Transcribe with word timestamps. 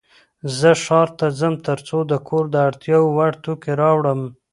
زه 0.57 0.71
ښار 0.83 1.09
ته 1.19 1.27
ځم 1.39 1.53
ترڅو 1.67 1.97
د 2.11 2.13
کور 2.27 2.45
د 2.53 2.55
اړتیا 2.67 2.97
وړ 3.15 3.33
توکې 3.43 3.71
راوړم. 3.81 4.21